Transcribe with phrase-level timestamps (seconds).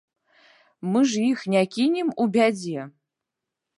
[0.93, 2.87] Мы ж іх не кінем у бядзе?